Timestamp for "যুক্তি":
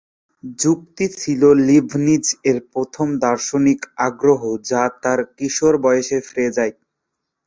0.59-1.05